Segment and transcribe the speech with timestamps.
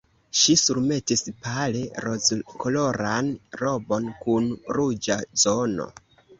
[0.37, 3.31] Ŝi surmetis pale rozkoloran
[3.63, 5.91] robon kun ruĝa zono.